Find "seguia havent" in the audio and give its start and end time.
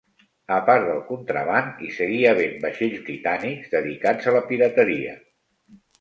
1.99-2.57